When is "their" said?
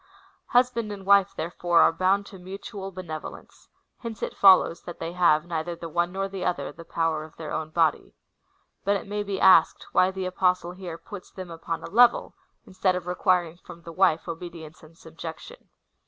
7.35-7.51